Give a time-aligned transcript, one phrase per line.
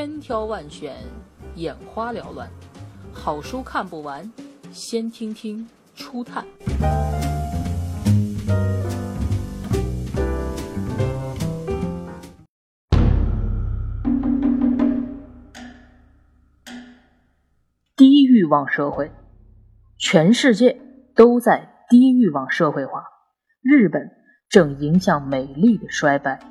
[0.00, 0.96] 千挑万选，
[1.56, 2.48] 眼花缭乱，
[3.12, 4.32] 好书看不完，
[4.72, 6.42] 先听听初探。
[17.94, 19.12] 低欲望社会，
[19.98, 20.80] 全世界
[21.14, 23.04] 都在低欲望社会化，
[23.60, 24.10] 日本
[24.48, 26.49] 正迎向美丽的衰败。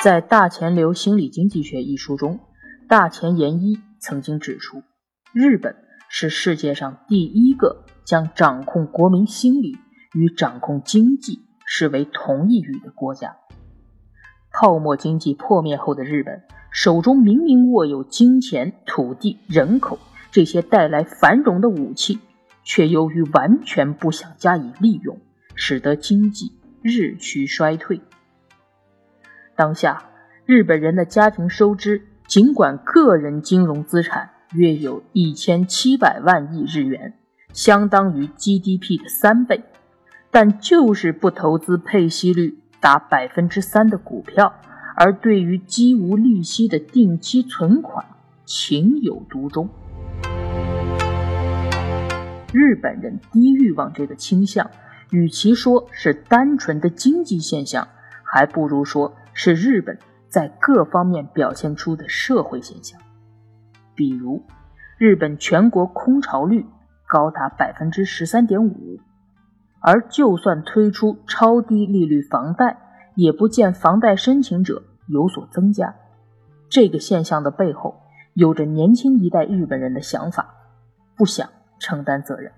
[0.00, 2.38] 在《大前流心理经济学》一书中，
[2.86, 4.84] 大前研一曾经指出，
[5.32, 5.74] 日本
[6.08, 9.76] 是世界上第一个将掌控国民心理
[10.14, 13.38] 与掌控经济视为同一语的国家。
[14.52, 19.98] 泡沫经济破灭后的日本，手中明明握有金钱、土地、人口
[20.30, 22.20] 这些带来繁荣的武器，
[22.62, 25.18] 却由于完全不想加以利用，
[25.56, 26.52] 使得经济
[26.82, 28.00] 日趋衰退。
[29.58, 30.04] 当下，
[30.46, 37.14] 日本人的家庭收支尽管个人金融资产约有一千七百万亿日元，
[37.52, 39.64] 相当于 GDP 的三倍，
[40.30, 44.54] 但就是不投资配息率达百分之三的股票，
[44.94, 48.06] 而对于基无利息的定期存款
[48.44, 49.68] 情有独钟。
[52.52, 54.70] 日本人低欲望这个倾向，
[55.10, 57.88] 与其说是单纯的经济现象，
[58.22, 59.12] 还不如说。
[59.40, 59.96] 是日本
[60.28, 63.00] 在各方面表现出的社会现象，
[63.94, 64.44] 比如，
[64.98, 66.66] 日本全国空巢率
[67.06, 68.98] 高达百分之十三点五，
[69.80, 72.78] 而就算推出超低利率房贷，
[73.14, 75.94] 也不见房贷申请者有所增加。
[76.68, 78.02] 这个现象的背后，
[78.34, 80.52] 有着年轻一代日本人的想法，
[81.16, 82.50] 不想承担责任，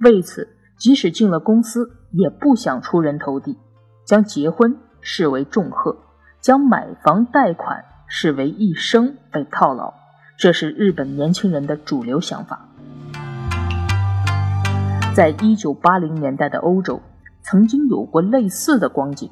[0.00, 3.56] 为此，即使进了公司，也不想出人头地，
[4.04, 4.76] 将结婚。
[5.00, 5.96] 视为重荷，
[6.40, 9.92] 将买房贷款视为一生被套牢，
[10.38, 12.68] 这是日本年轻人的主流想法。
[15.14, 17.00] 在一九八零年代的欧洲，
[17.42, 19.28] 曾经有过类似的光景。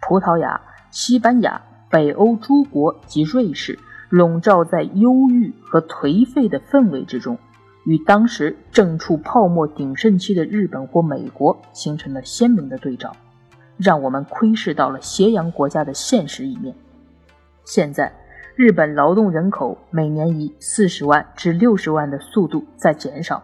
[0.00, 3.78] 葡萄牙、西班牙、北欧诸国及瑞士，
[4.10, 7.38] 笼罩在忧郁和颓废的氛围之中，
[7.86, 13.16] 与当时正处泡沫鼎盛期的日本或美国形成了鲜明的对照。
[13.76, 16.74] 让我们窥视到了斜阳国家的现实一面。
[17.64, 18.12] 现在，
[18.54, 23.42] 日本劳动人口每年以四十万至六十万的速度在减少。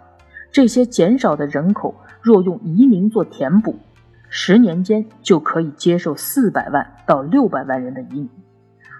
[0.50, 3.76] 这些减少的人口若用移民做填补，
[4.28, 8.30] 十年间就可以接受四百万到六百万人的移民。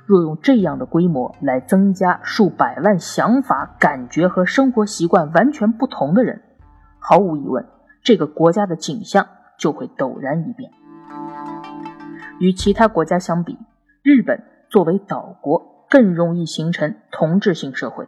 [0.06, 6.40] 若用这样的规模来增加数百万想法、感觉和生活习惯完全不同的人，
[6.98, 7.66] 毫无疑问，
[8.02, 9.26] 这个国家的景象
[9.58, 10.70] 就会陡然一变。
[12.38, 13.58] 与其他国家相比，
[14.02, 18.06] 日本作为岛国更容易形成同质性社会。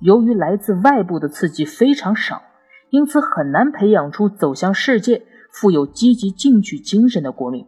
[0.00, 2.42] 由于来自外部的刺激非常少，
[2.90, 7.66] 因此很难培养出走向世界、富有积极进取精神的国民。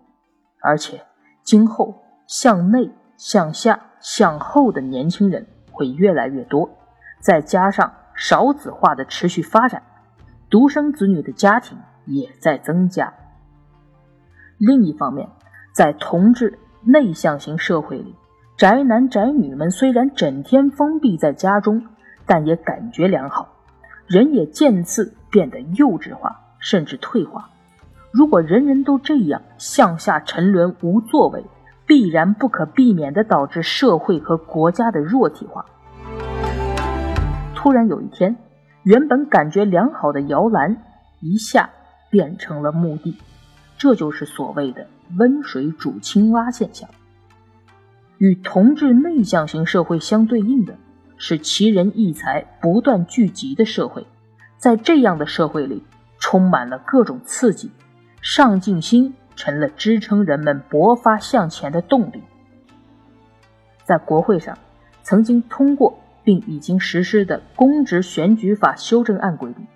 [0.61, 1.03] 而且，
[1.43, 6.69] 今后向内、向下、向后的年轻人会越来越多，
[7.21, 9.83] 再加上少子化的持续发展，
[10.51, 13.15] 独生子女的家庭也在增加。
[14.59, 15.29] 另一方面，
[15.77, 18.15] 在同质内向型社会里，
[18.57, 21.87] 宅男宅女们虽然整天封闭在家中，
[22.25, 23.47] 但也感觉良好，
[24.07, 27.51] 人也渐次变得幼稚化，甚至退化。
[28.11, 31.45] 如果人人都这样向下沉沦无作为，
[31.85, 35.67] 必然不可避免地导致社会和国家的弱体化。
[37.55, 38.35] 突然有一天，
[38.83, 40.79] 原本感觉良好的摇篮
[41.21, 41.69] 一下
[42.09, 43.19] 变成了墓地。
[43.77, 44.87] 这就是所谓的
[45.17, 46.89] “温水煮青蛙”现象。
[48.19, 50.77] 与同质内向型社会相对应的
[51.19, 54.07] 是奇人异才不断聚集的社会。
[54.59, 55.83] 在这样的社会里，
[56.19, 57.71] 充满了各种刺激，
[58.23, 62.23] 上进心成了支撑人们勃发向前的动力。
[63.85, 64.57] 在国会上，
[65.03, 69.67] 曾经通过并已经实施的公职选举法修正案规定，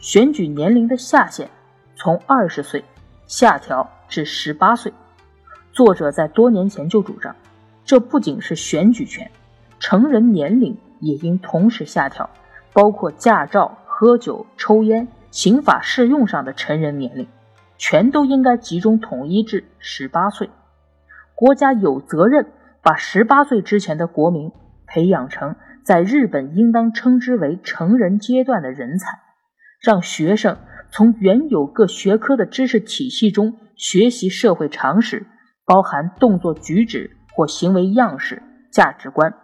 [0.00, 1.48] 选举年龄的下限
[1.94, 2.84] 从二十岁。
[3.26, 4.92] 下调至十八岁。
[5.72, 7.34] 作者在多年前就主张，
[7.84, 9.30] 这不仅是选举权，
[9.80, 12.30] 成人年龄也应同时下调，
[12.72, 17.26] 包括驾照、喝酒、抽烟、刑法适用上的成人年龄，
[17.76, 20.48] 全都应该集中统一至十八岁。
[21.34, 22.52] 国家有责任
[22.82, 24.52] 把十八岁之前的国民
[24.86, 29.18] 培养成在日本应当称之为成人阶段的人才，
[29.80, 30.56] 让学生。
[30.90, 35.26] 从原有各学科的知识体系中学习社会常识，
[35.64, 38.42] 包含动作举止、或行为样式、
[38.72, 39.34] 价值观。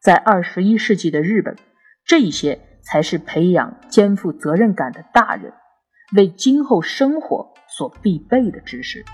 [0.00, 1.56] 在二十一世纪的日本，
[2.04, 5.52] 这些才是培养肩负责任感的大人
[6.16, 9.04] 为今后生活所必备的知识。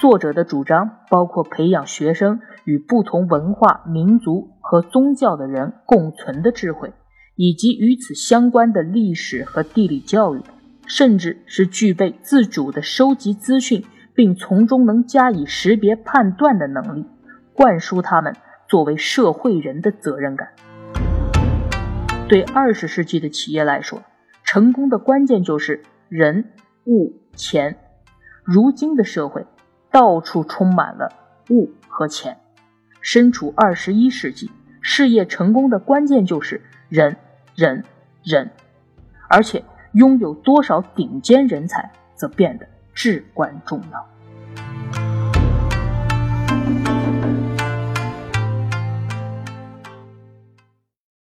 [0.00, 6.92] 作者的主张包括培养学生与不同文化、民族和宗教的人共存的智慧，
[7.36, 10.40] 以及与此相关的历史和地理教育，
[10.86, 13.84] 甚至是具备自主的收集资讯，
[14.14, 17.06] 并从中能加以识别判断的能力，
[17.52, 18.34] 灌输他们
[18.68, 20.48] 作为社会人的责任感。
[22.28, 24.02] 对二十世纪的企业来说，
[24.42, 26.52] 成功的关键就是人、
[26.84, 27.76] 物、钱。
[28.44, 29.46] 如今的社会。
[29.94, 31.08] 到处充满了
[31.50, 32.36] 物和钱。
[33.00, 34.50] 身处二十一世纪，
[34.80, 37.16] 事业成功的关键就是人，
[37.54, 37.84] 人，
[38.24, 38.50] 人。
[39.28, 39.62] 而且，
[39.94, 44.13] 拥有多少顶尖人才则变得至关重要。